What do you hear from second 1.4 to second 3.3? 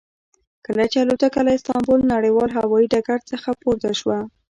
له استانبول نړیوال هوایي ډګر